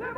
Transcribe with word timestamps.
Hai 0.00 0.08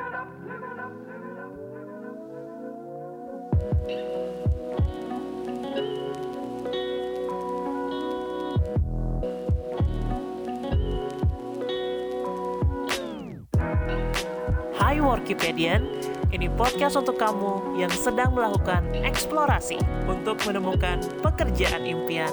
Workipedian, 15.02 15.82
ini 16.30 16.46
podcast 16.54 16.94
untuk 16.94 17.18
kamu 17.18 17.74
yang 17.74 17.90
sedang 17.90 18.38
melakukan 18.38 18.86
eksplorasi 19.02 19.82
untuk 20.06 20.38
menemukan 20.46 21.02
pekerjaan 21.26 21.82
impian. 21.82 22.30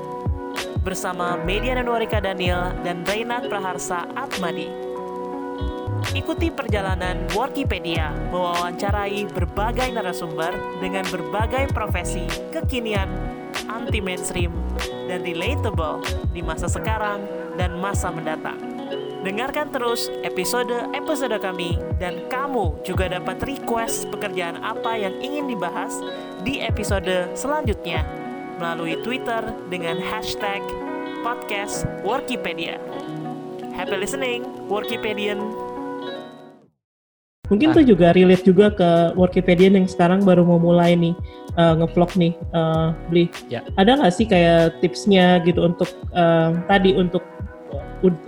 Bersama 0.85 1.33
Median 1.41 1.81
Anwarika 1.81 2.21
Daniel 2.21 2.77
dan 2.85 3.01
Reina 3.09 3.41
Praharsa 3.41 4.05
Atmadi. 4.13 4.88
Ikuti 6.09 6.49
perjalanan 6.49 7.29
Workipedia 7.37 8.09
mewawancarai 8.33 9.29
berbagai 9.29 9.93
narasumber 9.93 10.57
dengan 10.81 11.05
berbagai 11.05 11.69
profesi 11.69 12.25
kekinian, 12.49 13.05
anti 13.69 14.01
mainstream, 14.01 14.49
dan 15.05 15.21
relatable 15.21 16.01
di 16.33 16.41
masa 16.41 16.65
sekarang 16.65 17.21
dan 17.61 17.77
masa 17.77 18.09
mendatang. 18.09 18.57
Dengarkan 19.21 19.69
terus 19.69 20.09
episode-episode 20.25 21.37
kami 21.37 21.77
dan 22.01 22.25
kamu 22.25 22.81
juga 22.81 23.05
dapat 23.13 23.45
request 23.45 24.09
pekerjaan 24.09 24.57
apa 24.65 24.97
yang 24.97 25.13
ingin 25.21 25.45
dibahas 25.45 25.93
di 26.41 26.57
episode 26.57 27.29
selanjutnya 27.37 28.01
melalui 28.57 28.97
Twitter 29.05 29.45
dengan 29.69 30.01
hashtag 30.01 30.65
podcast 31.21 31.85
Workipedia. 32.01 32.81
Happy 33.77 33.93
listening, 33.93 34.41
Workipedian! 34.65 35.68
Mungkin 37.49 37.73
tuh 37.73 37.81
juga 37.81 38.13
relate 38.13 38.45
juga 38.45 38.69
ke 38.69 38.89
Workipedian 39.17 39.73
yang 39.73 39.87
sekarang 39.89 40.21
baru 40.21 40.45
mau 40.45 40.61
mulai 40.61 40.93
nih 40.93 41.17
uh, 41.57 41.73
ngevlog 41.81 42.13
nih 42.13 42.33
uh, 42.53 42.93
beli. 43.09 43.25
Ya. 43.49 43.65
Ada 43.73 43.97
nggak 43.97 44.13
sih 44.13 44.25
kayak 44.29 44.77
tipsnya 44.79 45.41
gitu 45.41 45.65
untuk 45.65 45.89
uh, 46.13 46.53
tadi 46.69 46.93
untuk 46.93 47.25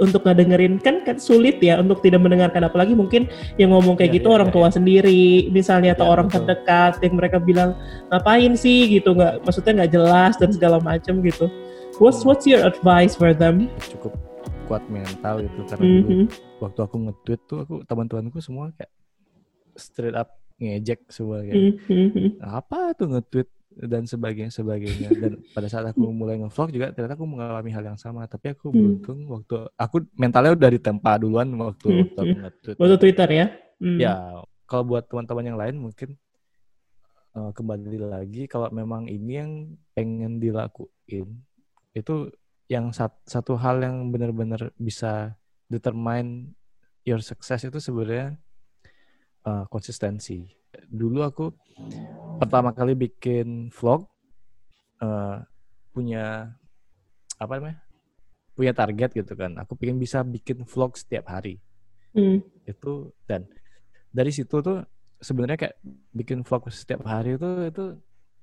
untuk 0.04 0.28
ngedengerin 0.28 0.84
kan 0.84 1.00
kan 1.08 1.16
sulit 1.16 1.64
ya 1.64 1.80
untuk 1.80 2.04
tidak 2.04 2.20
mendengarkan 2.20 2.68
apalagi 2.68 2.92
mungkin 2.92 3.32
yang 3.56 3.72
ngomong 3.72 3.96
kayak 3.96 4.12
Ya, 4.12 4.16
gitu 4.20 4.28
ya, 4.28 4.36
orang 4.36 4.50
ya, 4.52 4.54
tua 4.60 4.68
sendiri 4.68 5.48
misalnya 5.48 5.96
atau 5.96 6.12
Ya, 6.12 6.12
orang 6.12 6.28
betul. 6.28 6.44
terdekat 6.44 6.94
yang 7.00 7.14
mereka 7.16 7.38
bilang 7.40 7.70
ngapain 8.12 8.52
sih 8.60 8.92
gitu 8.92 9.16
nggak 9.16 9.48
maksudnya 9.48 9.72
nggak 9.80 9.92
jelas 9.96 10.34
dan 10.36 10.52
segala 10.52 10.78
macam 10.84 11.24
gitu. 11.24 11.48
What's 12.04 12.20
Hmm. 12.20 12.28
what's 12.36 12.44
your 12.44 12.62
advice 12.68 13.16
for 13.16 13.32
them? 13.32 13.72
cukup 13.80 14.12
kuat 14.68 14.84
mental 14.92 15.40
itu 15.40 15.62
karena 15.68 15.84
dulu 15.84 16.10
Mhm. 16.12 16.26
waktu 16.60 16.80
aku 16.84 16.96
nge-tweet 17.08 17.42
tuh 17.48 17.58
aku 17.64 17.74
teman-temanku 17.88 18.40
semua 18.44 18.72
kayak 18.76 18.92
straight 19.76 20.14
up 20.14 20.36
ngejek 20.58 21.02
semua 21.10 21.42
kayak 21.42 21.82
Mhm. 21.90 22.38
apa 22.40 22.94
tuh 22.94 23.10
nge-tweet 23.10 23.50
dan 23.72 24.04
sebagainya 24.04 24.52
sebagainya 24.52 25.10
dan 25.16 25.40
pada 25.52 25.66
saat 25.66 25.88
aku 25.88 26.12
mulai 26.12 26.36
nge-vlog 26.38 26.70
juga 26.70 26.92
ternyata 26.92 27.16
aku 27.16 27.26
mengalami 27.26 27.72
hal 27.72 27.84
yang 27.84 27.96
sama 27.96 28.28
tapi 28.28 28.52
aku 28.52 28.68
Hmm. 28.68 28.76
beruntung 28.76 29.20
waktu 29.26 29.56
aku 29.74 29.96
mentalnya 30.14 30.52
udah 30.54 30.70
ditempa 30.70 31.12
duluan 31.18 31.48
waktu, 31.56 31.88
Hmm, 31.88 32.00
waktu 32.04 32.18
aku 32.18 32.28
hmm. 32.28 32.42
nge-tweet 32.44 32.76
Waktu 32.78 32.96
Twitter 33.00 33.30
ya? 33.32 33.46
Hmm. 33.80 33.98
ya 33.98 34.14
kalau 34.66 34.84
buat 34.86 35.08
teman-teman 35.08 35.46
yang 35.46 35.58
lain 35.58 35.76
mungkin 35.80 36.10
eh, 37.32 37.52
kembali 37.56 37.98
lagi 37.98 38.44
kalau 38.46 38.68
memang 38.70 39.08
ini 39.08 39.34
yang 39.34 39.52
pengen 39.92 40.38
dilakuin 40.38 41.42
itu 41.92 42.16
yang 42.68 42.92
sat- 42.92 43.24
satu 43.24 43.56
hal 43.56 43.80
yang 43.80 44.12
benar-benar 44.12 44.72
bisa 44.76 45.36
determine 45.66 46.52
your 47.04 47.20
success 47.20 47.64
itu 47.64 47.80
sebenarnya 47.80 48.36
eh, 49.42 49.66
konsistensi. 49.68 50.46
Dulu 50.88 51.20
aku 51.22 51.46
pertama 52.38 52.72
kali 52.72 52.94
bikin 52.96 53.70
vlog 53.70 54.08
eh, 55.00 55.38
punya 55.92 56.52
apa 57.36 57.52
namanya 57.58 57.82
punya 58.54 58.72
target 58.72 59.10
gitu 59.14 59.34
kan. 59.34 59.58
Aku 59.58 59.74
pengen 59.74 59.98
bisa 59.98 60.22
bikin 60.22 60.64
vlog 60.64 60.94
setiap 60.94 61.28
hari 61.28 61.58
Hmm. 62.12 62.44
itu 62.68 63.08
dan 63.24 63.48
dari 64.12 64.36
situ 64.36 64.60
tuh 64.60 64.84
sebenarnya 65.16 65.56
kayak 65.56 65.76
bikin 66.12 66.44
vlog 66.44 66.68
setiap 66.68 67.08
hari 67.08 67.40
itu 67.40 67.48
itu 67.64 67.84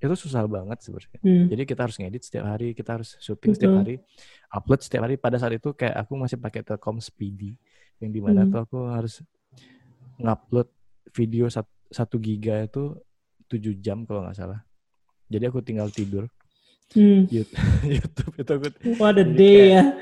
itu 0.00 0.14
susah 0.16 0.48
banget 0.48 0.80
sebenarnya. 0.80 1.20
Hmm. 1.20 1.46
Jadi 1.52 1.62
kita 1.68 1.84
harus 1.84 2.00
ngedit 2.00 2.22
setiap 2.24 2.48
hari, 2.48 2.72
kita 2.72 2.96
harus 2.96 3.20
syuting 3.20 3.52
setiap 3.52 3.76
hari, 3.76 4.00
upload 4.48 4.80
setiap 4.80 5.04
hari. 5.04 5.20
Pada 5.20 5.36
saat 5.36 5.52
itu 5.52 5.74
kayak 5.76 6.00
aku 6.00 6.16
masih 6.16 6.40
pakai 6.40 6.64
Telkom 6.64 6.96
Speedy 6.96 7.60
yang 8.00 8.08
di 8.08 8.20
mana 8.24 8.46
Hmm. 8.46 8.56
tuh 8.56 8.60
aku 8.64 8.78
harus 8.88 9.20
ngupload 10.16 10.68
video 11.10 11.48
sat- 11.48 11.68
satu 11.88 12.16
giga 12.16 12.62
itu 12.62 12.96
7 13.46 13.78
jam 13.78 14.02
kalau 14.02 14.22
nggak 14.22 14.36
salah. 14.36 14.60
Jadi 15.26 15.44
aku 15.44 15.60
tinggal 15.60 15.88
tidur 15.88 16.28
Hmm. 16.88 17.28
YouTube, 17.34 17.60
YouTube 17.84 18.32
itu 18.34 18.50
aku 18.50 18.66
What 19.00 19.16
a 19.16 19.24
day 19.24 19.76
kayak- 19.76 19.92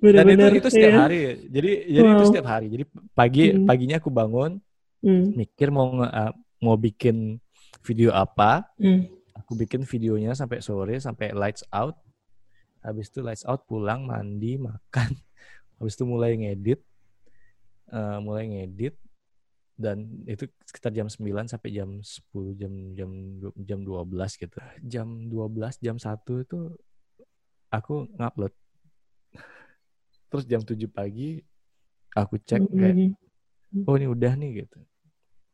ya. 0.00 0.12
dan 0.12 0.26
itu 0.28 0.44
itu 0.58 0.68
setiap 0.70 0.92
ya. 0.92 1.00
hari. 1.00 1.18
Jadi 1.46 1.70
jadi 1.90 2.06
itu 2.06 2.20
Wow. 2.20 2.28
setiap 2.28 2.46
hari. 2.48 2.66
Jadi 2.68 2.84
pagi 3.10 3.44
Hmm. 3.48 3.64
paginya 3.64 3.96
aku 3.96 4.08
bangun 4.08 4.60
Hmm. 5.00 5.32
mikir 5.32 5.68
mau 5.68 5.88
uh, 5.96 6.32
mau 6.58 6.76
bikin 6.76 7.40
video 7.80 8.12
apa 8.12 8.68
Hmm. 8.76 9.08
aku 9.32 9.56
bikin 9.56 9.80
videonya 9.82 10.32
sampai 10.32 10.60
sore 10.60 10.96
sampai 10.96 11.32
lights 11.32 11.64
out 11.70 11.96
habis 12.78 13.08
itu 13.08 13.20
lights 13.20 13.40
out 13.42 13.64
pulang 13.64 14.04
mandi 14.04 14.56
makan 14.56 15.16
habis 15.76 15.96
itu 15.96 16.04
mulai 16.04 16.36
ngedit 16.36 16.84
eh, 17.88 18.18
mulai 18.18 18.44
ngedit 18.46 18.92
dan 19.80 20.04
itu 20.28 20.44
sekitar 20.68 20.92
jam 20.92 21.08
9 21.08 21.48
sampai 21.48 21.72
jam 21.72 21.88
10 22.04 22.60
jam 22.60 22.72
jam 22.92 23.10
jam 23.64 23.80
12 23.80 24.12
gitu 24.36 24.56
jam 24.84 25.08
12 25.26 25.80
jam 25.80 25.96
1 25.96 26.04
itu 26.44 26.58
aku 27.72 28.04
ngupload 28.12 28.52
terus 30.28 30.44
jam 30.44 30.60
7 30.60 30.76
pagi 30.86 31.40
aku 32.12 32.36
cek 32.38 32.60
kayak 32.70 32.96
Hmm. 33.70 33.86
oh 33.86 33.94
ini 33.94 34.10
udah 34.10 34.34
nih 34.34 34.66
gitu 34.66 34.82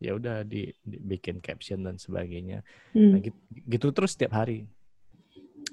ya 0.00 0.16
udah 0.16 0.41
di, 0.41 0.72
dibikin 0.81 1.37
caption 1.38 1.84
dan 1.84 2.00
sebagainya 2.00 2.64
Hmm. 2.97 3.12
nah, 3.12 3.20
gitu, 3.20 3.37
gitu 3.69 3.87
terus 3.93 4.16
setiap 4.16 4.32
hari 4.34 4.64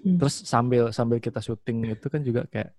Hmm. 0.03 0.19
terus 0.19 0.43
sambil 0.43 0.91
sambil 0.91 1.23
kita 1.23 1.39
syuting 1.39 1.95
itu 1.95 2.03
kan 2.11 2.19
juga 2.19 2.43
kayak 2.51 2.75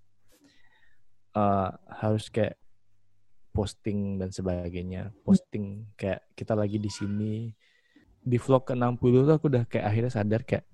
eh, 1.33 1.71
harus 1.97 2.29
kayak 2.29 2.61
posting 3.55 4.19
dan 4.19 4.35
sebagainya 4.35 5.15
posting 5.23 5.87
kayak 5.95 6.27
kita 6.35 6.59
lagi 6.59 6.83
di 6.83 6.91
sini 6.91 7.55
di 8.19 8.37
vlog 8.43 8.67
ke 8.67 8.75
60 8.75 8.99
tuh 8.99 9.35
aku 9.39 9.47
udah 9.47 9.63
kayak 9.71 9.87
akhirnya 9.87 10.11
sadar 10.11 10.43
kayak 10.43 10.67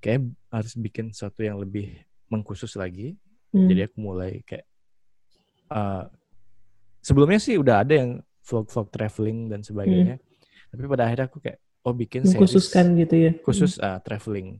kayak 0.00 0.24
harus 0.48 0.72
bikin 0.74 1.12
sesuatu 1.12 1.44
yang 1.44 1.60
lebih 1.60 1.92
mengkhusus 2.32 2.72
lagi 2.74 3.20
Hmm. 3.54 3.70
jadi 3.70 3.86
aku 3.86 4.02
mulai 4.02 4.42
kayak 4.42 4.66
uh, 5.70 6.10
sebelumnya 6.98 7.38
sih 7.38 7.54
udah 7.54 7.86
ada 7.86 7.94
yang 7.94 8.10
vlog-vlog 8.42 8.90
traveling 8.90 9.46
dan 9.46 9.62
sebagainya. 9.62 10.18
Tapi 10.74 10.90
pada 10.90 11.06
akhirnya 11.06 11.30
aku 11.30 11.38
kayak 11.38 11.62
oh 11.86 11.94
bikin 11.94 12.26
series 12.26 12.34
mengkhususkan 12.34 12.98
gitu 12.98 13.14
ya. 13.14 13.32
khusus 13.46 13.78
uh, 13.78 14.02
traveling. 14.02 14.58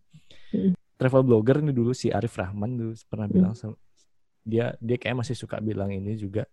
Hmm. 0.55 0.79
Travel 0.95 1.27
blogger 1.27 1.59
ini 1.59 1.75
dulu 1.75 1.91
si 1.91 2.15
Arif 2.15 2.39
Rahman 2.39 2.79
dulu 2.79 2.95
pernah 3.11 3.27
Hmm. 3.27 3.35
bilang 3.35 3.55
sama 3.59 3.75
dia 4.45 4.77
dia 4.79 4.97
kayak 5.01 5.25
masih 5.25 5.35
suka 5.35 5.57
bilang 5.59 5.89
ini 5.89 6.15
juga 6.15 6.45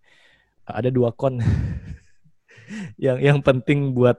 ada 0.64 0.88
dua 0.88 1.12
kon 1.12 1.38
yang 3.06 3.20
yang 3.20 3.40
penting 3.44 3.92
buat 3.92 4.18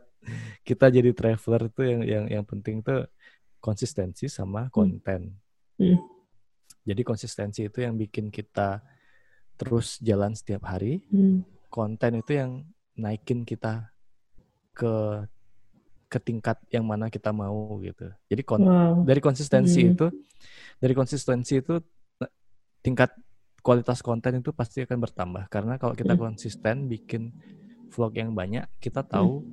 kita 0.62 0.92
jadi 0.92 1.10
traveler 1.10 1.72
tuh 1.72 1.84
yang 1.88 2.00
yang 2.04 2.24
yang 2.28 2.44
penting 2.46 2.84
tuh 2.84 3.08
konsistensi 3.58 4.30
sama 4.30 4.70
konten. 4.70 5.34
Hmm. 5.80 5.98
Jadi 6.82 7.02
konsistensi 7.02 7.66
itu 7.66 7.78
yang 7.82 7.94
bikin 7.94 8.30
kita 8.30 8.82
terus 9.54 9.98
jalan 10.02 10.34
setiap 10.34 10.66
hari. 10.66 11.02
Hmm. 11.10 11.42
Konten 11.66 12.22
itu 12.22 12.38
yang 12.38 12.66
naikin 12.94 13.42
kita 13.42 13.90
ke 14.76 15.24
ke 16.12 16.18
tingkat 16.20 16.60
yang 16.68 16.84
mana 16.84 17.08
kita 17.08 17.32
mau 17.32 17.80
gitu. 17.80 18.12
Jadi 18.28 18.42
kon- 18.44 18.68
Wow. 18.68 19.08
dari 19.08 19.20
konsistensi 19.24 19.80
Hmm. 19.80 19.92
itu 19.96 20.06
dari 20.76 20.92
konsistensi 20.92 21.62
itu 21.62 21.80
tingkat 22.82 23.14
kualitas 23.62 24.02
konten 24.02 24.42
itu 24.42 24.50
pasti 24.50 24.82
akan 24.82 24.98
bertambah 24.98 25.46
karena 25.46 25.78
kalau 25.78 25.94
kita 25.94 26.18
Hmm. 26.18 26.34
konsisten 26.34 26.90
bikin 26.90 27.30
vlog 27.94 28.12
yang 28.18 28.34
banyak, 28.34 28.66
kita 28.82 29.06
tahu 29.06 29.46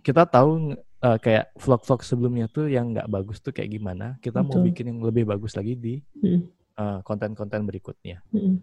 kita 0.00 0.24
tahu 0.24 0.72
eh, 0.98 1.18
kayak 1.22 1.54
vlog-vlog 1.54 2.00
sebelumnya 2.02 2.46
tuh 2.50 2.66
yang 2.66 2.90
nggak 2.90 3.06
bagus 3.06 3.38
tuh 3.38 3.54
kayak 3.54 3.70
gimana. 3.70 4.18
Kita 4.18 4.42
mau 4.42 4.58
Betul. 4.58 4.66
bikin 4.72 4.84
yang 4.90 5.00
lebih 5.04 5.28
bagus 5.28 5.54
lagi 5.54 5.78
di 5.78 5.94
Hmm. 6.18 6.42
eh, 6.78 6.98
konten-konten 7.02 7.66
berikutnya. 7.66 8.22
Hmm. 8.30 8.62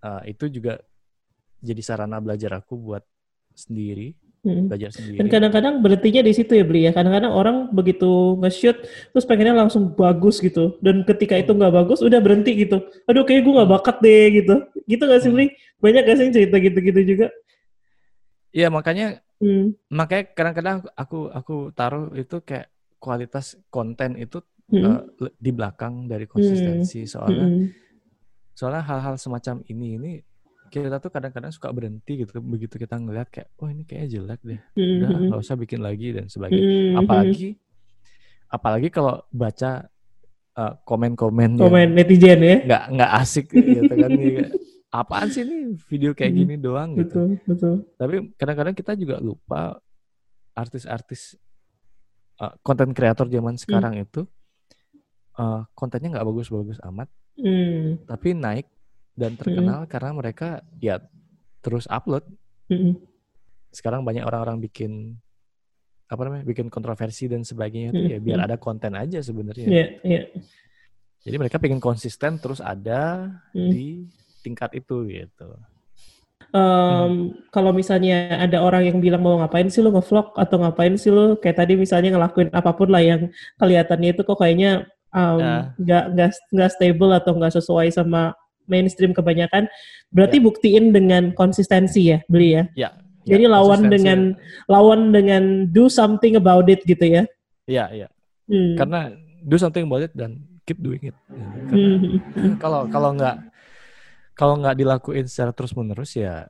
Eh, 0.00 0.22
itu 0.32 0.48
juga 0.48 0.80
jadi 1.60 1.82
sarana 1.84 2.20
belajar 2.20 2.56
aku 2.56 2.76
buat 2.76 3.04
sendiri, 3.52 4.14
Hmm. 4.48 4.66
belajar 4.72 4.90
sendiri. 4.90 5.20
Dan 5.20 5.26
kadang-kadang 5.28 5.74
berhentinya 5.78 6.22
di 6.24 6.32
situ 6.32 6.52
ya 6.56 6.64
beli 6.64 6.88
ya. 6.88 6.92
Kadang-kadang 6.92 7.30
orang 7.30 7.56
begitu 7.68 8.08
nge-shoot 8.40 8.80
terus 9.12 9.24
pengennya 9.24 9.52
langsung 9.54 9.92
bagus 9.92 10.40
gitu. 10.40 10.80
Dan 10.80 11.04
ketika 11.04 11.36
itu 11.36 11.52
Hmm. 11.52 11.60
nggak 11.60 11.74
bagus 11.74 12.00
udah 12.00 12.18
berhenti 12.18 12.56
gitu. 12.56 12.80
Aduh 13.04 13.22
kayak 13.22 13.44
gue 13.44 13.52
nggak 13.52 13.70
bakat 13.70 13.96
deh 14.00 14.24
gitu. 14.40 14.54
Gitu 14.84 15.02
gak 15.04 15.20
sih 15.20 15.28
Hmm. 15.28 15.36
beli? 15.36 15.46
Banyak 15.78 16.02
gak 16.02 16.16
sih 16.16 16.24
yang 16.24 16.34
cerita 16.34 16.56
gitu-gitu 16.56 17.00
juga? 17.04 17.26
Iya 18.50 18.68
makanya 18.68 19.20
Hmm. 19.38 19.76
makanya 19.86 20.24
kadang-kadang 20.32 20.76
aku 20.92 21.30
aku 21.30 21.56
taruh 21.70 22.10
itu 22.12 22.42
kayak 22.42 22.66
kualitas 22.98 23.54
konten 23.68 24.18
itu 24.18 24.42
Hmm. 24.66 25.06
le- 25.16 25.32
di 25.38 25.48
belakang 25.48 26.04
dari 26.04 26.26
konsistensi 26.26 27.06
soalnya 27.06 27.46
Hmm. 27.46 27.70
soalnya 28.52 28.82
hal-hal 28.82 29.14
semacam 29.14 29.62
ini 29.64 29.96
ini 29.96 30.12
kita 30.70 30.98
tuh 30.98 31.08
kadang-kadang 31.08 31.48
suka 31.48 31.68
berhenti 31.68 32.20
gitu 32.20 32.38
begitu 32.38 32.76
kita 32.76 32.94
ngeliat 32.94 33.26
kayak 33.26 33.48
oh 33.56 33.66
ini 33.66 33.82
kayaknya 33.82 34.08
jelek 34.14 34.40
deh 34.42 34.60
Hmm. 34.72 34.92
udah 34.94 35.08
Hmm. 35.10 35.24
nggak 35.26 35.40
usah 35.40 35.56
bikin 35.56 35.80
lagi 35.80 36.08
dan 36.12 36.26
sebagainya 36.26 36.64
Hmm. 36.64 37.00
apalagi 37.00 37.48
apalagi 38.48 38.88
kalau 38.88 39.24
baca 39.28 39.88
eh, 40.54 40.74
komen-komen 40.82 41.54
komen 41.56 41.88
netizen 41.92 42.40
ya. 42.40 42.56
nggak 42.60 42.82
nggak 42.92 43.10
asik 43.16 43.46
gitu 43.78 43.86
kan 43.88 44.10
apaan 44.90 45.28
sih 45.28 45.42
ini 45.42 45.56
video 45.84 46.10
kayak 46.12 46.30
Hmm. 46.30 46.40
gini 46.40 46.54
doang 46.56 46.90
gitu 46.94 47.14
Betul, 47.14 47.26
betul. 47.46 47.74
tapi 47.94 48.14
kadang-kadang 48.34 48.74
kita 48.74 48.92
juga 48.92 49.16
lupa 49.18 49.76
artis-artis 50.52 51.38
uh, 52.36 52.50
konten 52.60 52.90
kreator 52.90 53.26
zaman 53.26 53.54
sekarang 53.54 53.94
itu 53.96 54.26
uh, 55.34 55.62
kontennya 55.72 56.12
nggak 56.12 56.26
bagus-bagus 56.26 56.78
amat 56.84 57.06
Hmm. 57.38 58.02
tapi 58.02 58.34
naik 58.34 58.66
dan 59.18 59.34
terkenal 59.34 59.84
karena 59.84 60.14
mereka 60.14 60.48
ya 60.78 61.02
terus 61.58 61.90
upload 61.90 62.22
Hmm. 62.68 63.00
sekarang 63.72 64.04
banyak 64.04 64.22
orang-orang 64.22 64.60
bikin 64.60 65.16
apa 66.06 66.20
namanya 66.20 66.44
bikin 66.44 66.68
kontroversi 66.68 67.26
dan 67.26 67.42
sebagainya 67.42 67.90
itu 67.90 68.00
Hmm, 68.00 68.12
ya 68.12 68.18
biar 68.20 68.38
hmm. 68.38 68.46
ada 68.46 68.56
konten 68.56 68.92
aja 68.92 69.18
sebenarnya 69.18 69.66
Iya, 69.66 69.86
iya. 70.04 70.22
jadi 71.20 71.36
mereka 71.36 71.56
pengen 71.56 71.80
konsisten 71.80 72.38
terus 72.38 72.60
ada 72.60 73.32
Hmm. 73.50 73.72
di 73.72 74.04
tingkat 74.40 74.70
itu 74.72 75.02
gitu 75.04 75.48
Em, 76.48 77.12
Kalau 77.52 77.76
misalnya 77.76 78.40
ada 78.40 78.64
orang 78.64 78.88
yang 78.88 78.98
bilang 79.04 79.20
mau 79.20 79.36
ngapain 79.36 79.68
sih 79.68 79.84
lu 79.84 79.92
ngevlog 79.92 80.32
atau 80.32 80.56
ngapain 80.64 80.96
sih 80.96 81.12
lu 81.12 81.36
kayak 81.36 81.60
tadi 81.60 81.76
misalnya 81.76 82.16
ngelakuin 82.16 82.48
apa 82.56 82.72
pun 82.72 82.88
lah 82.88 83.04
yang 83.04 83.28
kelihatannya 83.56 84.16
itu 84.16 84.22
kok 84.24 84.38
kayaknya 84.38 84.88
Ya. 85.08 85.72
nggak 85.76 86.04
nggak 86.12 86.30
nggak 86.52 86.70
stable 86.72 87.12
atau 87.16 87.32
nggak 87.32 87.52
sesuai 87.56 87.88
sama 87.88 88.36
mainstream 88.68 89.10
kebanyakan. 89.10 89.66
Berarti 90.08 90.38
Ya. 90.38 90.44
buktiin 90.44 90.84
dengan 90.92 91.32
konsistensi 91.32 92.08
ya 92.08 92.20
beli 92.28 92.54
ya. 92.54 92.64
ya 92.76 92.90
Jadi 93.24 93.44
ya, 93.44 93.50
lawan 93.50 93.80
dengan 93.88 94.18
lawan 94.64 95.00
dengan 95.10 95.42
do 95.68 95.88
something 95.88 96.32
about 96.32 96.64
it 96.66 96.80
gitu 96.84 97.04
ya. 97.04 97.24
ya 97.66 97.88
ya 97.90 98.08
Hmm. 98.48 98.80
karena 98.80 99.12
do 99.44 99.56
something 99.56 99.84
about 99.84 100.00
it 100.00 100.12
dan 100.12 100.40
keep 100.64 100.80
doing 100.80 101.00
it 101.02 101.16
Ya, 101.28 101.44
Hmm. 101.68 102.16
kalau 102.62 102.88
kalau 102.88 103.12
nggak 103.12 103.36
kalau 104.32 104.56
nggak 104.56 104.72
dilakuin 104.74 105.28
secara 105.28 105.52
terus 105.52 105.76
menerus 105.76 106.16
ya 106.16 106.48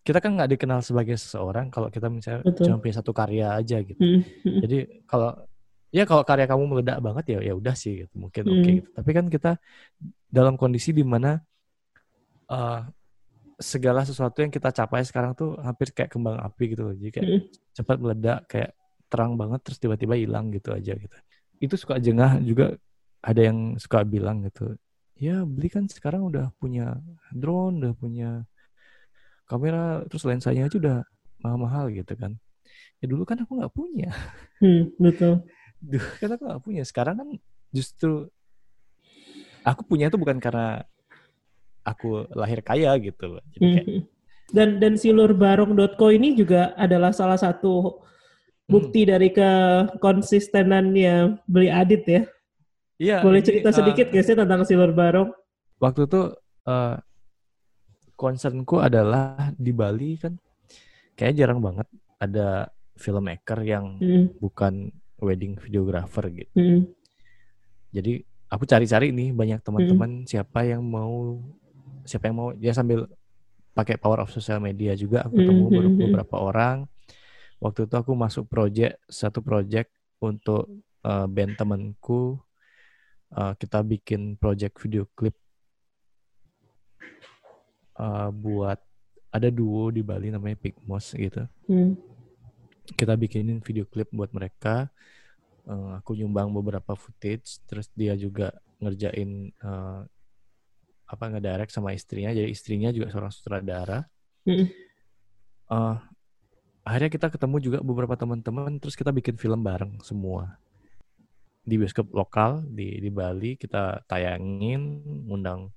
kita 0.00 0.16
kan 0.16 0.32
nggak 0.32 0.56
dikenal 0.56 0.80
sebagai 0.80 1.20
seseorang 1.20 1.68
kalau 1.68 1.92
kita 1.92 2.08
misalnya 2.08 2.40
Betul. 2.40 2.72
cuma 2.72 2.80
punya 2.80 2.96
satu 2.96 3.12
karya 3.12 3.52
aja 3.52 3.84
gitu 3.84 4.00
Hmm. 4.00 4.24
Hmm. 4.40 4.60
jadi 4.64 4.78
kalau 5.04 5.36
ya 5.92 6.08
kalau 6.08 6.24
karya 6.24 6.48
kamu 6.48 6.64
meledak 6.66 6.98
banget 7.04 7.24
ya 7.36 7.38
ya 7.42 7.52
udah 7.52 7.76
sih 7.76 8.08
gitu 8.08 8.14
mungkin 8.16 8.42
Hmm. 8.48 8.54
oke 8.56 8.70
gitu 8.80 8.88
tapi 8.96 9.10
kan 9.12 9.24
kita 9.28 9.50
dalam 10.30 10.54
kondisi 10.54 10.90
di 10.90 11.02
mana 11.02 11.36
eh, 12.48 12.80
segala 13.60 14.02
sesuatu 14.02 14.40
yang 14.40 14.48
kita 14.48 14.72
capai 14.72 15.04
sekarang 15.04 15.36
tuh 15.36 15.60
hampir 15.60 15.92
kayak 15.92 16.10
kembang 16.10 16.40
api 16.40 16.72
gitu 16.72 16.88
loh. 16.88 16.94
jadi 16.96 17.10
kayak 17.12 17.28
Hmm. 17.28 17.42
cepat 17.70 17.96
meledak 18.00 18.38
kayak 18.48 18.70
terang 19.06 19.34
banget 19.36 19.60
terus 19.60 19.78
tiba-tiba 19.78 20.14
hilang 20.16 20.48
gitu 20.50 20.70
aja 20.70 20.94
gitu 20.94 21.16
itu 21.60 21.74
suka 21.76 21.98
jengah 21.98 22.40
juga 22.40 22.78
ada 23.20 23.40
yang 23.42 23.76
suka 23.76 24.00
bilang 24.02 24.46
gitu 24.46 24.74
ya 25.14 25.44
beli 25.44 25.68
kan 25.68 25.84
sekarang 25.86 26.24
udah 26.24 26.54
punya 26.56 26.96
drone 27.30 27.82
udah 27.84 27.92
punya 27.92 28.30
kamera 29.44 30.06
terus 30.06 30.24
lensanya 30.24 30.70
aja 30.70 30.76
udah 30.78 30.98
mahal-mahal 31.42 31.90
gitu 31.90 32.14
kan 32.16 32.38
ya 33.02 33.06
dulu 33.06 33.26
kan 33.26 33.42
aku 33.42 33.60
nggak 33.60 33.74
punya 33.74 34.10
Hmm. 34.60 34.92
Betul. 34.96 35.44
dulu 35.90 36.04
kan 36.16 36.30
aku 36.32 36.42
nggak 36.48 36.62
punya 36.62 36.82
sekarang 36.84 37.14
kan 37.16 37.28
justru 37.72 38.28
aku 39.64 39.82
punya 39.86 40.08
itu 40.08 40.18
bukan 40.18 40.40
karena 40.40 40.84
aku 41.84 42.26
lahir 42.36 42.60
kaya 42.60 42.92
gitu 43.00 43.38
loh 43.38 43.42
jadi 43.56 43.66
kayak 43.66 43.86
Mhm. 43.88 44.00
Dan 44.50 44.82
dan 44.82 44.98
silurbarong.co 44.98 46.10
ini 46.10 46.34
juga 46.34 46.74
adalah 46.74 47.14
salah 47.14 47.38
satu 47.38 48.02
bukti 48.66 49.06
dari 49.06 49.30
kekonsistenannya 49.30 51.38
beli 51.46 51.70
Adit 51.70 52.02
ya. 52.02 52.26
iya 52.98 53.22
Boleh 53.22 53.38
ini, 53.42 53.46
cerita 53.46 53.70
eh, 53.70 53.76
sedikit 53.78 54.10
gak 54.10 54.26
sih 54.26 54.34
tentang 54.34 54.66
Silur 54.66 54.90
Barong? 54.90 55.30
waktu 55.78 56.10
itu 56.10 56.34
eh, 56.66 56.96
concernku 58.18 58.82
adalah 58.82 59.54
di 59.56 59.72
Bali 59.72 60.18
kan 60.18 60.34
kayak 61.14 61.38
jarang 61.38 61.62
banget 61.62 61.86
ada 62.18 62.68
filmmaker 62.98 63.62
yang 63.64 63.96
Hmm, 64.02 64.34
bukan 64.42 64.90
wedding 65.20 65.52
videographer 65.56 66.28
gitu. 66.32 66.52
hmm, 66.56 66.80
Jadi 67.94 68.24
aku 68.50 68.66
cari-cari 68.66 69.14
nih 69.14 69.30
banyak 69.30 69.62
teman-teman 69.62 70.10
siapa 70.26 70.66
yang 70.66 70.82
mau 70.82 71.38
siapa 72.02 72.26
yang 72.28 72.36
mau. 72.36 72.48
Ya 72.58 72.74
sambil 72.74 73.06
pakai 73.70 73.94
power 73.94 74.26
of 74.26 74.34
social 74.34 74.58
media 74.58 74.92
juga. 74.94 75.24
Aku 75.24 75.38
ketemu 75.38 75.62
Mhm, 75.62 75.70
beber- 75.70 75.88
mhm. 75.88 76.00
beberapa 76.10 76.36
orang. 76.36 76.76
Waktu 77.62 77.86
itu 77.86 77.94
aku 77.94 78.12
masuk 78.12 78.44
project 78.44 78.98
satu 79.06 79.40
project 79.40 79.88
untuk 80.18 80.66
eh, 81.00 81.26
band 81.26 81.56
temanku. 81.56 82.36
Eh, 83.30 83.52
kita 83.56 83.80
bikin 83.80 84.34
project 84.36 84.76
video 84.76 85.06
klip. 85.14 85.32
Eh, 87.96 88.28
buat 88.32 88.76
ada 89.30 89.48
duo 89.48 89.88
di 89.88 90.02
Bali 90.02 90.28
namanya 90.28 90.58
Pigmos 90.58 91.14
gitu. 91.14 91.46
Hmm, 91.64 91.94
kita 92.98 93.14
bikinin 93.14 93.62
video 93.62 93.86
klip 93.86 94.10
buat 94.10 94.34
mereka. 94.34 94.90
Eh, 95.70 95.92
aku 96.02 96.18
nyumbang 96.18 96.50
beberapa 96.50 96.98
footage, 96.98 97.62
terus 97.70 97.86
dia 97.94 98.18
juga 98.18 98.50
ngerjain 98.82 99.54
eh, 99.54 100.00
apa 101.06 101.24
ngedirect 101.30 101.70
sama 101.70 101.94
istrinya. 101.94 102.34
Jadi 102.34 102.50
istrinya 102.50 102.90
juga 102.90 103.06
seorang 103.14 103.30
sutradara. 103.30 104.02
Eh, 105.70 105.96
akhirnya 106.82 107.10
kita 107.14 107.30
ketemu 107.30 107.56
juga 107.62 107.78
beberapa 107.86 108.18
teman-teman, 108.18 108.82
terus 108.82 108.98
kita 108.98 109.14
bikin 109.14 109.38
film 109.38 109.62
bareng 109.62 110.02
semua 110.02 110.58
di 111.62 111.78
bioskop 111.78 112.10
lokal 112.10 112.66
di 112.66 112.98
di 112.98 113.10
Bali. 113.14 113.54
Kita 113.54 114.02
tayangin, 114.10 115.06
ngundang 115.30 115.70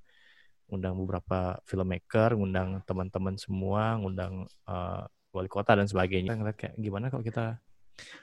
ngundang 0.66 0.98
beberapa 0.98 1.60
filmmaker, 1.70 2.34
ngundang 2.34 2.82
teman-teman 2.82 3.38
semua, 3.38 3.94
ngundang 4.02 4.42
eh, 4.66 5.02
wali 5.30 5.46
kota 5.46 5.78
dan 5.78 5.86
sebagainya. 5.86 6.34
Kita 6.34 6.38
ngeliat 6.42 6.58
kayak 6.58 6.74
gimana 6.82 7.14
kalau 7.14 7.22
kita 7.22 7.62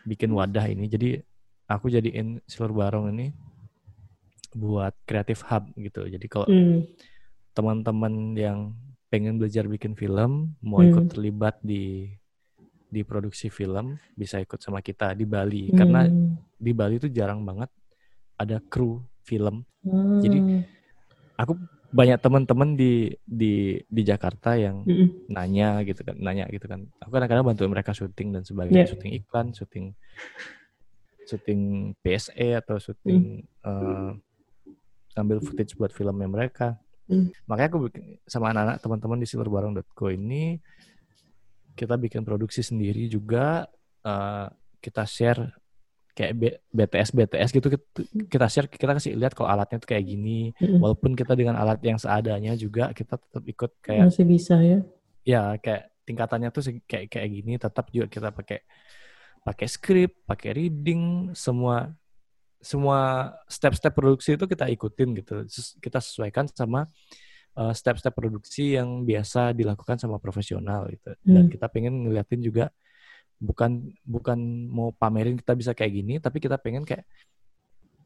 bikin 0.04 0.36
wadah 0.36 0.68
ini. 0.68 0.92
Jadi 0.92 1.31
aku 1.76 1.88
jadiin 1.88 2.44
Silur 2.48 2.76
Barong 2.76 3.12
ini 3.16 3.32
buat 4.52 4.92
creative 5.08 5.42
hub 5.48 5.64
gitu. 5.80 6.04
Jadi 6.08 6.28
kalau 6.28 6.48
hmm, 6.48 6.84
teman-teman 7.56 8.36
yang 8.36 8.60
pengen 9.08 9.40
belajar 9.40 9.68
bikin 9.68 9.96
film, 9.96 10.56
mau 10.64 10.84
Hmm. 10.84 10.92
ikut 10.92 11.06
terlibat 11.12 11.60
di 11.64 12.12
di 12.92 13.08
produksi 13.08 13.48
film, 13.48 13.96
bisa 14.20 14.44
ikut 14.44 14.60
sama 14.60 14.84
kita 14.84 15.16
di 15.16 15.24
Bali. 15.24 15.72
Karena 15.72 16.04
hmm. 16.04 16.60
di 16.60 16.72
Bali 16.76 17.00
itu 17.00 17.08
jarang 17.08 17.44
banget 17.48 17.72
ada 18.36 18.60
kru 18.60 19.00
film. 19.24 19.64
Ah, 19.88 20.20
Jadi 20.20 20.40
aku 21.40 21.56
banyak 21.92 22.20
teman-teman 22.24 22.76
di 22.80 23.12
di 23.24 23.80
di 23.84 24.02
Jakarta 24.04 24.56
yang 24.56 24.84
hmm, 24.84 25.32
nanya 25.32 25.84
gitu 25.88 26.04
kan, 26.04 26.16
nanya 26.20 26.48
gitu 26.52 26.68
kan. 26.68 26.88
Aku 27.04 27.12
kadang-kadang 27.12 27.48
bantu 27.48 27.68
mereka 27.68 27.92
syuting 27.96 28.36
dan 28.36 28.44
sebagainya, 28.44 28.84
Yeah. 28.84 28.92
syuting 28.92 29.12
iklan, 29.24 29.48
syuting 29.56 29.86
syuting 31.28 31.94
PSE 32.02 32.48
atau 32.58 32.78
syuting 32.82 33.46
eh, 33.46 34.12
ambil 35.18 35.44
footage 35.44 35.76
buat 35.76 35.92
filmnya 35.92 36.28
mereka. 36.28 36.80
Hmm. 37.12 37.28
Makanya 37.46 37.70
aku 37.76 37.80
bikin- 37.92 38.18
sama 38.24 38.56
anak-anak 38.56 38.78
teman-teman 38.80 39.20
di 39.20 39.28
silverbarong.co 39.28 40.08
ini 40.10 40.58
kita 41.76 41.96
bikin 41.96 42.24
produksi 42.24 42.64
sendiri 42.64 43.08
juga 43.12 43.68
eh, 44.04 44.48
kita 44.82 45.04
share 45.06 45.52
kayak 46.12 46.34
B- 46.36 46.60
BTS 46.76 47.10
BTS 47.16 47.50
gitu 47.56 47.68
kita- 48.28 48.52
share 48.52 48.68
kita 48.68 48.92
kasih 48.92 49.16
lihat 49.16 49.32
kalau 49.32 49.48
alatnya 49.48 49.80
tuh 49.80 49.96
kayak 49.96 50.04
gini 50.04 50.52
hmm. 50.60 50.84
walaupun 50.84 51.16
kita 51.16 51.40
dengan 51.40 51.56
alat 51.56 51.80
yang 51.80 51.96
seadanya 51.96 52.52
juga 52.60 52.92
kita 52.92 53.16
tetap 53.16 53.44
ikut 53.48 53.72
kayak 53.80 54.12
Masih 54.12 54.26
bisa 54.28 54.60
ya. 54.60 54.80
ya 55.24 55.56
kayak 55.64 55.92
tingkatannya 56.04 56.50
tuh 56.52 56.84
kayak 56.84 57.08
kayak 57.08 57.30
gini 57.32 57.56
tetap 57.56 57.88
juga 57.96 58.12
kita 58.12 58.36
pakai 58.36 58.60
pakai 59.42 59.68
script 59.68 60.22
pakai 60.30 60.54
reading 60.54 61.34
semua 61.34 61.90
semua 62.62 63.34
step-step 63.50 63.90
produksi 63.90 64.38
itu 64.38 64.46
kita 64.46 64.70
ikutin 64.70 65.18
gitu. 65.18 65.36
Kita 65.82 65.98
sesuaikan 65.98 66.46
sama 66.46 66.86
uh, 67.58 67.74
step-step 67.74 68.14
produksi 68.14 68.78
yang 68.78 69.02
biasa 69.02 69.58
dilakukan 69.58 69.98
sama 69.98 70.22
profesional 70.22 70.86
gitu. 70.94 71.18
Dan 71.26 71.50
Hmm. 71.50 71.52
kita 71.52 71.66
pengen 71.74 72.06
ngeliatin 72.06 72.42
juga 72.46 72.70
bukan 73.42 73.90
bukan 74.06 74.38
mau 74.70 74.94
pamerin 74.94 75.34
kita 75.42 75.58
bisa 75.58 75.74
kayak 75.74 75.98
gini 75.98 76.22
tapi 76.22 76.38
kita 76.38 76.62
pengen 76.62 76.86
kayak 76.86 77.10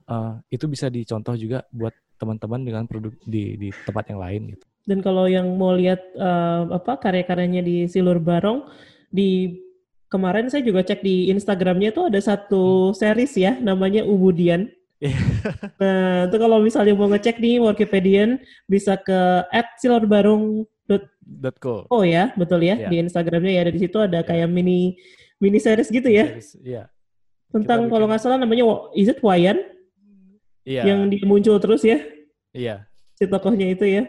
uh, 0.08 0.40
itu 0.48 0.64
bisa 0.72 0.88
dicontoh 0.88 1.36
juga 1.36 1.68
buat 1.76 1.92
teman-teman 2.16 2.64
dengan 2.64 2.84
produk 2.88 3.12
di 3.28 3.60
di 3.60 3.70
tempat 3.84 4.08
yang 4.08 4.24
lain 4.24 4.56
gitu. 4.56 4.66
Dan 4.86 5.02
kalau 5.02 5.26
yang 5.26 5.58
mau 5.58 5.74
lihat 5.74 5.98
eh, 6.14 6.62
apa 6.70 7.02
karya-karyanya 7.02 7.66
di 7.66 7.90
Silur 7.90 8.22
Barong, 8.22 8.70
di 9.10 9.50
kemarin 10.16 10.48
saya 10.48 10.64
juga 10.64 10.80
cek 10.82 11.04
di 11.04 11.28
Instagramnya 11.28 11.92
tuh 11.92 12.08
ada 12.08 12.24
satu 12.24 12.96
series 12.96 13.36
ya 13.36 13.60
namanya 13.60 14.08
Umudian. 14.08 14.72
Iya. 14.96 15.20
nah, 15.76 16.32
itu 16.32 16.38
kalau 16.40 16.64
misalnya 16.64 16.96
mau 16.96 17.12
ngecek 17.12 17.44
nih 17.44 17.60
Wikipedian 17.60 18.40
bisa 18.64 18.96
ke 18.96 19.44
@silorbarung 19.76 20.64
Dot 21.26 21.58
co. 21.58 21.90
Oh 21.90 22.06
ya, 22.06 22.30
betul 22.38 22.62
ya 22.62 22.78
Iya. 22.78 22.88
di 22.88 22.96
Instagramnya 23.02 23.54
ya. 23.58 23.64
Di 23.68 23.82
situ 23.82 23.98
ada 23.98 24.22
Iya. 24.22 24.28
kayak 24.30 24.48
mini 24.48 24.94
mini 25.42 25.58
series 25.60 25.90
gitu 25.92 26.06
ya 26.08 26.32
Series, 26.32 26.56
Iya. 26.64 26.84
tentang 27.52 27.92
kalau 27.92 28.08
nggak 28.08 28.22
salah 28.22 28.38
namanya 28.40 28.64
is 28.96 29.10
it 29.10 29.20
Wayan 29.20 29.58
Iya. 30.64 30.86
yang 30.96 31.10
dia 31.12 31.26
muncul 31.28 31.58
terus 31.60 31.82
ya 31.84 32.00
Iya. 32.56 32.86
si 33.18 33.28
tokohnya 33.28 33.68
itu 33.74 33.84
ya. 33.84 34.06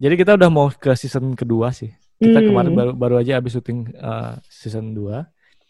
Jadi 0.00 0.14
kita 0.18 0.34
udah 0.34 0.50
mau 0.50 0.66
ke 0.72 0.90
season 0.98 1.36
kedua 1.38 1.70
sih. 1.70 1.92
Kita 2.16 2.40
Hmm. 2.42 2.48
kemarin 2.50 2.72
baru 2.72 2.92
baru 2.96 3.14
aja 3.20 3.38
habis 3.38 3.54
syuting 3.54 3.92
uh, 4.00 4.40
season 4.48 4.96
2. 4.96 5.22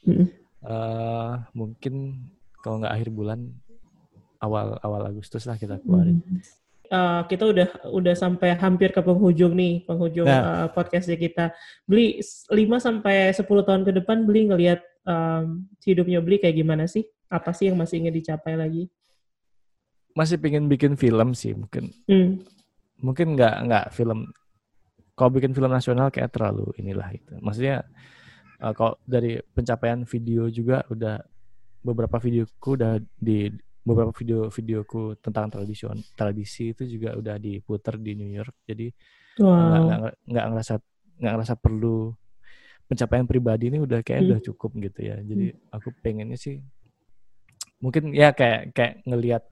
Hmm. 0.05 0.27
Uh, 0.65 1.33
mungkin 1.53 2.25
kalau 2.65 2.81
nggak 2.81 2.95
akhir 2.97 3.09
bulan 3.13 3.41
awal 4.41 4.77
awal 4.81 5.03
Agustus 5.09 5.45
lah 5.45 5.57
kita 5.57 5.81
keluarin. 5.81 6.21
Eh, 6.85 7.21
kita 7.33 7.49
udah 7.49 7.69
udah 7.97 8.15
sampai 8.15 8.55
hampir 8.61 8.93
ke 8.93 9.01
penghujung 9.01 9.57
nih, 9.57 9.89
penghujung 9.89 10.29
Nah. 10.29 10.69
eh, 10.69 10.69
podcastnya 10.71 11.17
kita. 11.17 11.51
Beli 11.89 12.21
5 12.53 12.77
sampai 12.77 13.33
10 13.33 13.65
tahun 13.65 13.83
ke 13.89 13.93
depan 14.05 14.29
beli 14.29 14.53
ngelihat 14.53 14.85
em, 15.09 15.65
hidupnya 15.81 16.21
beli 16.21 16.37
kayak 16.39 16.61
gimana 16.61 16.85
sih? 16.85 17.09
Apa 17.33 17.57
sih 17.57 17.73
yang 17.73 17.81
masih 17.81 18.05
ingin 18.05 18.15
dicapai 18.15 18.55
lagi? 18.55 18.93
Masih 20.13 20.37
pengen 20.37 20.69
bikin 20.69 20.95
film 20.95 21.33
sih 21.33 21.57
mungkin. 21.57 21.89
Hmm. 22.05 22.45
Mungkin 23.01 23.33
nggak 23.35 23.55
nggak 23.65 23.85
film. 23.97 24.29
Kalau 25.17 25.31
bikin 25.33 25.57
film 25.57 25.73
nasional 25.73 26.13
kayak 26.13 26.37
terlalu 26.37 26.69
inilah 26.79 27.09
itu. 27.11 27.33
Maksudnya 27.41 27.81
uh, 28.61 28.73
kalau 28.77 28.95
dari 29.03 29.41
pencapaian 29.55 30.05
video 30.05 30.47
juga 30.51 30.85
udah 30.91 31.19
beberapa 31.81 32.17
videoku 32.19 32.77
udah 32.77 32.97
di 33.17 33.51
beberapa 33.85 34.17
video-videoku 34.17 35.21
tentang 35.21 35.53
tradisi 35.53 35.85
tradisi 36.17 36.73
itu 36.73 36.89
juga 36.89 37.13
udah 37.15 37.37
diputar 37.37 38.01
di 38.01 38.17
New 38.17 38.33
York. 38.33 38.55
Jadi 38.65 38.89
nggak 39.37 39.83
Wow. 39.85 40.15
nggak 40.31 40.47
ngerasa 40.55 40.75
nggak 41.21 41.33
ngerasa 41.37 41.55
perlu 41.59 42.15
pencapaian 42.85 43.27
pribadi 43.27 43.69
ini 43.73 43.81
udah 43.81 44.01
kayak 44.01 44.21
Hmm. 44.21 44.29
udah 44.31 44.41
cukup 44.45 44.71
gitu 44.79 45.01
ya 45.09 45.17
jadi 45.25 45.57
aku 45.73 45.89
pengennya 46.05 46.37
sih 46.37 46.61
mungkin 47.81 48.13
ya 48.13 48.33
kayak 48.33 48.73
kayak 48.77 48.95
ngelihat 49.05 49.43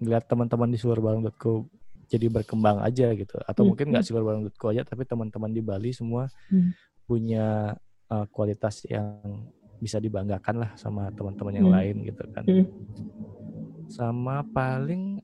ngelihat 0.00 0.24
teman-teman 0.28 0.68
di 0.68 0.78
suarbareng.co 0.80 1.68
jadi 2.10 2.26
berkembang 2.28 2.80
aja 2.80 3.12
gitu 3.12 3.36
atau 3.42 3.62
Hmm. 3.64 3.74
mungkin 3.74 3.86
nggak 3.92 4.04
suarbareng.co 4.06 4.66
aja 4.72 4.82
tapi 4.84 5.04
teman-teman 5.04 5.50
di 5.52 5.60
Bali 5.60 5.90
semua 5.92 6.28
Hmm. 6.48 6.72
punya 7.04 7.74
uh, 8.10 8.26
kualitas 8.28 8.82
yang 8.84 9.46
bisa 9.78 9.96
dibanggakan 9.96 10.60
lah 10.60 10.70
sama 10.76 11.08
teman-teman 11.10 11.54
yang 11.56 11.68
Hmm. 11.70 11.76
lain 11.78 11.96
gitu 12.04 12.22
kan 12.30 12.44
Hmm. 12.44 12.66
sama 13.88 14.44
paling 14.46 15.18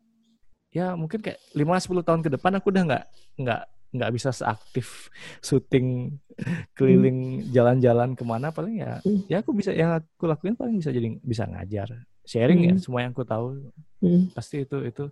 ya 0.70 0.92
mungkin 0.92 1.22
kayak 1.22 1.38
5-10 1.52 2.02
tahun 2.02 2.20
ke 2.20 2.30
depan 2.36 2.52
aku 2.56 2.68
udah 2.68 2.84
nggak 2.84 3.04
nggak 3.38 3.62
nggak 3.96 4.10
bisa 4.12 4.28
seaktif 4.30 5.08
syuting 5.40 6.18
keliling 6.76 7.48
jalan-jalan 7.48 8.12
ke 8.12 8.24
mana 8.26 8.50
paling 8.50 8.82
ya 8.82 9.00
Hmm. 9.00 9.22
ya 9.28 9.40
aku 9.40 9.52
bisa 9.52 9.72
yang 9.72 9.94
aku 9.94 10.24
lakuin 10.26 10.56
paling 10.56 10.76
bisa 10.76 10.90
jadi 10.90 11.16
bisa 11.22 11.46
ngajar 11.46 11.88
sharing 12.26 12.60
ya 12.66 12.74
Hmm. 12.76 12.82
semua 12.82 13.00
yang 13.04 13.12
aku 13.14 13.24
tahu 13.24 13.70
Hmm. 14.02 14.28
pasti 14.34 14.64
itu 14.64 14.84
itu 14.84 15.04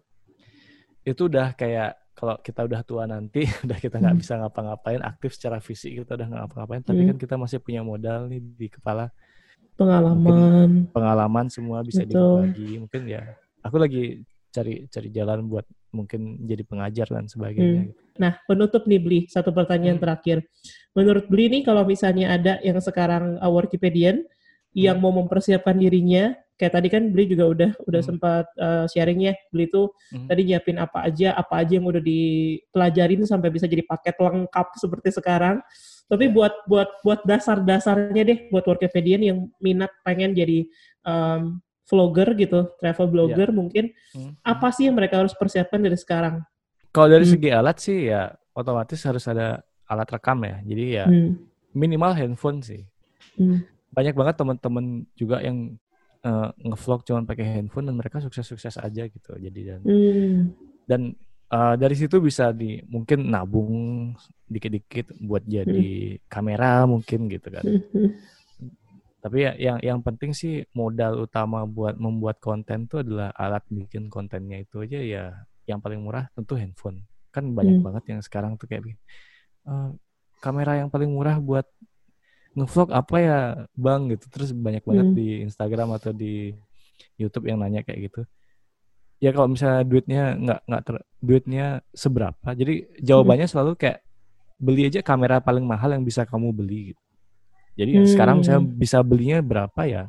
itu 1.05 1.23
udah 1.25 1.53
kayak 1.53 1.97
kalau 2.15 2.39
kita 2.39 2.63
udah 2.63 2.81
tua 2.81 3.05
nanti 3.05 3.43
udah 3.67 3.77
kita 3.77 3.99
nggak 3.99 4.15
Hmm. 4.15 4.23
bisa 4.23 4.35
ngapa-ngapain 4.39 5.03
aktif 5.03 5.35
secara 5.35 5.59
fisik 5.59 5.99
kita 6.01 6.15
udah 6.15 6.27
nggak 6.27 6.41
ngapa-ngapain 6.47 6.83
tapi 6.83 7.01
Hmm. 7.03 7.09
kan 7.13 7.17
kita 7.19 7.35
masih 7.37 7.59
punya 7.59 7.83
modal 7.83 8.27
nih 8.27 8.41
di 8.41 8.69
kepala 8.69 9.11
Pengalaman. 9.75 10.87
pengalaman 10.95 11.47
semua 11.51 11.83
bisa 11.83 12.07
dibagi 12.07 12.79
mungkin 12.79 13.03
ya 13.05 13.35
aku 13.59 13.77
lagi 13.77 14.23
cari 14.49 14.87
cari 14.87 15.11
jalan 15.11 15.51
buat 15.51 15.67
mungkin 15.91 16.39
jadi 16.41 16.63
pengajar 16.63 17.11
dan 17.11 17.27
sebagainya 17.27 17.91
gitu. 17.91 17.99
Nah, 18.15 18.39
penutup 18.47 18.87
nih 18.87 19.03
Bli, 19.03 19.19
satu 19.27 19.51
pertanyaan 19.51 19.99
Hmm. 19.99 20.05
terakhir. 20.07 20.47
Menurut 20.95 21.27
Bli 21.27 21.51
nih 21.51 21.63
kalau 21.67 21.83
misalnya 21.83 22.31
ada 22.31 22.63
yang 22.63 22.79
sekarang 22.79 23.43
uh, 23.43 23.51
Wikipedian 23.51 24.23
yang 24.71 25.03
mau 25.03 25.11
mempersiapkan 25.11 25.75
dirinya, 25.75 26.35
kayak 26.55 26.73
tadi 26.79 26.89
kan 26.91 27.11
Bli 27.11 27.27
juga 27.27 27.45
udah 27.51 27.71
udah 27.83 28.01
Hmm. 28.01 28.09
sempat 28.15 28.47
uh, 28.59 28.87
sharingnya, 28.87 29.35
Bli 29.51 29.67
tuh 29.67 29.91
Hmm. 30.15 30.31
tadi 30.31 30.47
nyiapin 30.47 30.79
apa 30.79 31.07
aja, 31.11 31.35
apa 31.35 31.63
aja 31.63 31.73
yang 31.79 31.87
udah 31.87 32.03
dipelajarin 32.03 33.23
sampai 33.27 33.51
bisa 33.51 33.67
jadi 33.67 33.83
paket 33.83 34.15
lengkap 34.19 34.67
seperti 34.79 35.09
sekarang. 35.11 35.59
Tapi 36.07 36.29
Ya. 36.29 36.33
buat 36.37 36.55
buat 36.69 36.89
buat 37.03 37.21
dasar-dasarnya 37.25 38.23
deh, 38.23 38.39
buat 38.53 38.63
Wikipedian 38.65 39.23
yang 39.25 39.39
minat 39.59 39.91
pengen 40.05 40.37
jadi 40.37 40.69
um, 41.03 41.59
vlogger 41.85 42.33
gitu, 42.39 42.73
travel 42.81 43.07
blogger 43.13 43.53
mungkin, 43.53 43.93
Hmm. 44.17 44.33
apa 44.41 44.73
sih 44.73 44.89
yang 44.89 44.97
mereka 44.97 45.21
harus 45.21 45.37
persiapkan 45.37 45.83
dari 45.83 45.99
sekarang? 45.99 46.41
Kalau 46.95 47.09
dari 47.11 47.27
Hmm. 47.27 47.35
segi 47.35 47.49
alat 47.51 47.77
sih 47.83 48.09
ya 48.09 48.31
otomatis 48.55 49.03
harus 49.05 49.27
ada 49.27 49.61
alat 49.91 50.09
rekam 50.09 50.39
ya. 50.47 50.57
Jadi 50.65 50.85
ya 50.97 51.05
Hmm. 51.11 51.37
minimal 51.75 52.15
handphone 52.15 52.63
sih. 52.63 52.87
Hmm. 53.37 53.67
Banyak 53.93 54.15
banget 54.15 54.35
teman-teman 54.39 55.05
juga 55.13 55.43
yang 55.43 55.77
eh, 56.25 56.49
ngevlog 56.65 57.01
cuma 57.05 57.21
pakai 57.23 57.47
handphone 57.55 57.87
dan 57.89 57.97
mereka 57.97 58.19
sukses-sukses 58.19 58.81
aja 58.81 59.05
gitu. 59.07 59.33
Jadi 59.37 59.61
dan 59.63 59.81
Hmm. 59.85 60.39
dan 60.85 61.01
eh, 61.49 61.75
dari 61.77 61.95
situ 61.95 62.19
bisa 62.19 62.51
di 62.51 62.81
mungkin 62.89 63.29
nabung 63.29 63.73
dikit-dikit 64.45 65.15
buat 65.21 65.45
jadi 65.45 65.87
kamera 66.27 66.85
mungkin 66.85 67.29
gitu 67.29 67.49
kan. 67.49 67.65
Hmm. 67.65 68.11
Tapi 69.21 69.41
ya 69.41 69.53
yang 69.57 69.79
yang 69.81 70.01
penting 70.05 70.37
sih 70.37 70.69
modal 70.77 71.25
utama 71.25 71.65
buat 71.65 71.97
membuat 71.97 72.45
konten 72.45 72.85
itu 72.85 73.01
adalah 73.01 73.33
alat 73.33 73.65
bikin 73.73 74.13
kontennya 74.13 74.61
itu 74.61 74.85
aja 74.85 75.01
ya 75.01 75.25
yang 75.65 75.81
paling 75.81 76.05
murah 76.05 76.29
tentu 76.37 76.61
handphone. 76.61 77.09
Kan 77.33 77.57
banyak 77.57 77.81
Hmm. 77.81 77.87
banget 77.89 78.05
yang 78.13 78.21
sekarang 78.21 78.61
tuh 78.61 78.69
kayak 78.69 78.85
"Eh, 78.85 79.91
kamera 80.45 80.77
yang 80.77 80.93
paling 80.93 81.09
murah 81.09 81.41
buat 81.41 81.65
ngevlog 82.55 82.89
apa 82.91 83.17
ya 83.19 83.39
bang 83.75 84.09
gitu. 84.11 84.27
Terus 84.31 84.51
banyak 84.51 84.83
banget 84.83 85.07
Hmm. 85.11 85.17
di 85.17 85.29
Instagram 85.43 85.89
atau 85.93 86.11
di 86.11 86.55
YouTube 87.15 87.47
yang 87.47 87.59
nanya 87.59 87.83
kayak 87.83 88.11
gitu. 88.11 88.23
Ya 89.19 89.31
kalau 89.31 89.49
misalnya 89.49 89.83
duitnya 89.83 90.23
nggak 90.37 90.61
nggak 90.67 90.83
ter- 90.85 91.07
duitnya 91.19 91.67
seberapa. 91.91 92.49
Jadi 92.53 92.75
jawabannya 93.01 93.47
selalu 93.47 93.75
kayak 93.75 94.03
beli 94.55 94.87
aja 94.87 95.01
kamera 95.01 95.39
paling 95.39 95.65
mahal 95.65 95.91
yang 95.91 96.03
bisa 96.03 96.23
kamu 96.23 96.51
beli 96.51 96.95
gitu. 96.95 97.03
Jadi 97.75 97.91
ya 97.91 98.03
sekarang 98.07 98.37
misalnya 98.41 98.63
Hmm. 98.63 98.75
bisa 98.75 98.99
belinya 99.03 99.39
berapa 99.43 99.81
ya? 99.85 100.05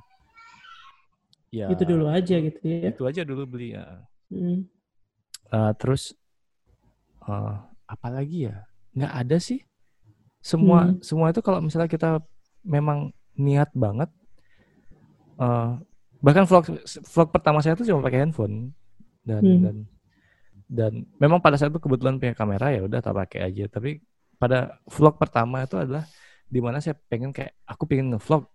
Ya 1.49 1.71
Itu 1.71 1.87
dulu 1.87 2.11
aja 2.11 2.35
gitu 2.35 2.59
ya. 2.61 2.91
itu 2.91 3.01
aja 3.07 3.21
dulu 3.23 3.47
beli 3.47 3.73
ya. 3.73 3.85
Hmm. 4.29 4.67
Eh, 5.49 5.71
terus 5.79 6.13
eh 7.25 7.55
apa 7.85 8.07
lagi 8.09 8.49
ya? 8.49 8.65
Nggak 8.93 9.13
ada 9.15 9.37
sih. 9.39 9.61
Semua 10.41 10.91
Hmm. 10.93 11.01
semua 11.01 11.31
itu 11.31 11.41
kalau 11.41 11.57
misalnya 11.57 11.89
kita 11.89 12.21
memang 12.65 13.09
niat 13.35 13.69
banget. 13.73 14.09
eh 15.35 15.69
bahkan 16.19 16.47
vlog 16.47 16.63
vlog 17.05 17.29
pertama 17.29 17.59
saya 17.59 17.75
tuh 17.75 17.83
cuma 17.83 17.99
pakai 18.01 18.23
handphone 18.23 18.71
dan 19.21 19.43
Hmm. 19.43 19.61
dan 19.61 19.75
dan 20.65 20.91
memang 21.19 21.37
pada 21.37 21.55
saat 21.55 21.69
itu 21.69 21.77
kebetulan 21.77 22.17
punya 22.17 22.33
kamera 22.33 22.71
ya 22.71 22.81
udah 22.81 22.99
tak 22.99 23.13
pakai 23.13 23.39
aja. 23.43 23.67
Tapi 23.67 23.99
pada 24.35 24.79
vlog 24.87 25.15
pertama 25.15 25.61
itu 25.61 25.75
adalah 25.75 26.07
di 26.45 26.57
mana 26.57 26.79
saya 26.79 26.95
pengen 26.95 27.29
kayak 27.29 27.53
aku 27.63 27.83
pengen 27.85 28.15
ngevlog 28.15 28.47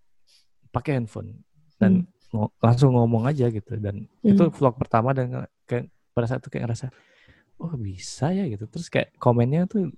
pakai 0.70 0.98
handphone 0.98 1.42
dan 1.76 2.06
ngo- 2.30 2.50
langsung 2.58 2.94
ngomong 2.94 3.26
aja 3.26 3.46
gitu 3.46 3.76
dan 3.76 4.08
Hmm. 4.22 4.30
itu 4.30 4.42
vlog 4.50 4.74
pertama 4.74 5.12
dan 5.12 5.30
kayak 5.64 5.86
pada 6.10 6.26
saat 6.26 6.40
itu 6.40 6.48
kayak 6.48 6.64
ngerasa 6.66 6.86
oh 7.60 7.76
bisa 7.76 8.32
ya 8.32 8.48
gitu 8.48 8.64
terus 8.66 8.88
kayak 8.88 9.12
komennya 9.16 9.66
tuh 9.66 9.92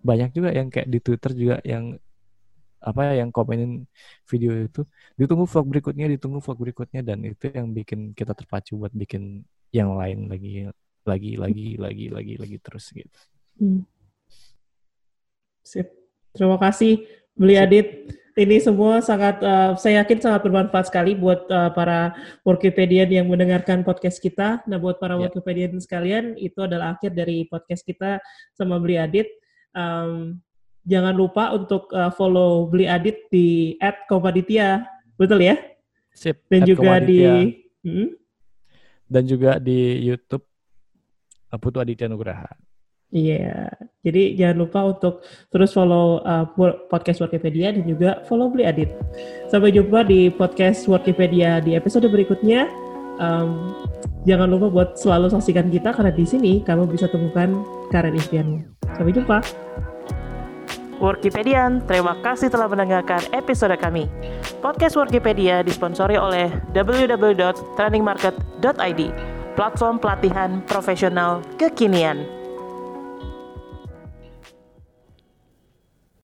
banyak 0.00 0.30
juga 0.30 0.52
yang 0.52 0.68
kayak 0.68 0.86
di 0.86 0.98
Twitter 1.00 1.32
juga 1.32 1.56
yang 1.64 1.96
apa 2.84 3.00
ya 3.08 3.24
yang 3.24 3.32
komenin 3.32 3.88
video 4.28 4.52
itu 4.60 4.84
ditunggu 5.16 5.48
vlog 5.48 5.66
berikutnya 5.72 6.06
ditunggu 6.12 6.38
vlog 6.44 6.58
berikutnya 6.60 7.00
dan 7.00 7.24
itu 7.24 7.48
yang 7.48 7.72
bikin 7.72 8.12
kita 8.12 8.36
terpacu 8.36 8.76
buat 8.76 8.92
bikin 8.92 9.40
yang 9.72 9.96
lain 9.96 10.28
lagi 10.28 10.68
lagi 11.08 11.32
lagi 11.40 11.66
lagi 11.80 12.06
lagi 12.12 12.34
lagi 12.36 12.56
terus 12.60 12.92
gitu 12.92 13.20
Hmm. 13.54 13.86
Sip. 15.62 15.86
Terima 16.34 16.58
kasih 16.58 17.06
Beli 17.38 17.54
Sip. 17.54 17.64
Adit. 17.64 17.88
Ini 18.34 18.58
semua 18.58 18.98
sangat, 18.98 19.38
eh, 19.46 19.78
saya 19.78 20.02
yakin 20.02 20.18
sangat 20.18 20.42
bermanfaat 20.42 20.90
sekali 20.90 21.14
buat 21.14 21.46
eh, 21.46 21.70
para 21.70 22.18
Wikipedian 22.42 23.06
yang 23.06 23.26
mendengarkan 23.30 23.86
podcast 23.86 24.18
kita. 24.18 24.58
Nah, 24.66 24.82
buat 24.82 24.98
para 24.98 25.14
Ya. 25.14 25.30
Wikipedian 25.30 25.78
sekalian, 25.78 26.34
itu 26.34 26.58
adalah 26.58 26.98
akhir 26.98 27.14
dari 27.14 27.46
podcast 27.46 27.86
kita 27.86 28.18
sama 28.58 28.82
Beli 28.82 28.98
Adit. 28.98 29.30
Em, 29.70 30.42
jangan 30.84 31.16
lupa 31.16 31.52
untuk 31.56 31.90
eh, 31.92 32.12
follow 32.14 32.68
Beli 32.68 32.86
Adit 32.88 33.28
di 33.28 33.76
@komaditia, 34.08 34.84
betul 35.18 35.40
ya? 35.42 35.56
sip 36.14 36.46
Dan 36.46 36.62
At 36.62 36.68
juga 36.70 36.92
di. 37.02 37.20
Hmm? 37.84 38.16
dan 39.04 39.28
juga 39.28 39.60
di 39.60 40.00
YouTube 40.00 40.44
uh, 41.52 41.58
Putu 41.60 41.78
Aditya 41.80 42.08
Nugraha 42.08 42.48
Iya, 43.14 43.70
jadi 44.02 44.34
jangan 44.34 44.66
lupa 44.66 44.80
untuk 44.90 45.22
terus 45.54 45.70
follow 45.70 46.18
uh, 46.26 46.50
podcast 46.90 47.22
Wikipedia 47.22 47.70
dan 47.70 47.86
juga 47.86 48.26
follow 48.26 48.50
Beli 48.50 48.66
Adit. 48.66 48.90
Sampai 49.46 49.70
jumpa 49.70 50.02
di 50.02 50.34
podcast 50.34 50.90
Wikipedia 50.90 51.62
di 51.62 51.78
episode 51.78 52.10
berikutnya. 52.10 52.66
Um, 53.22 53.70
jangan 54.26 54.50
lupa 54.50 54.66
buat 54.66 54.98
selalu 54.98 55.30
saksikan 55.30 55.70
kita 55.70 55.94
karena 55.94 56.10
di 56.10 56.26
sini 56.26 56.52
kamu 56.66 56.90
bisa 56.90 57.06
temukan 57.06 57.62
karya 57.94 58.18
impianmu. 58.18 58.66
Sampai 58.98 59.14
jumpa. 59.14 59.38
Workipedian, 61.04 61.84
terima 61.84 62.16
kasih 62.24 62.48
telah 62.48 62.64
mendengarkan 62.64 63.20
episode 63.36 63.76
kami. 63.76 64.08
Podcast 64.64 64.96
Workipedia 64.96 65.60
disponsori 65.60 66.16
oleh 66.16 66.48
www.trainingmarket.id, 66.72 69.00
platform 69.52 70.00
pelatihan 70.00 70.64
profesional 70.64 71.44
kekinian. 71.60 72.43